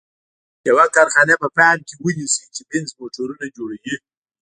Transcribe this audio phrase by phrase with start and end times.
[0.69, 3.95] یوه کارخانه په پام کې ونیسئ چې بینز موټرونه جوړوي.